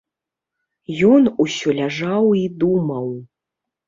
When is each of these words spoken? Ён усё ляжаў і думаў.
Ён 1.09 1.27
усё 1.45 1.75
ляжаў 1.79 2.23
і 2.39 2.41
думаў. 2.65 3.07